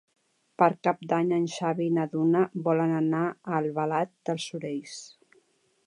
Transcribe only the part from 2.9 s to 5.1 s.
anar a Albalat dels Sorells.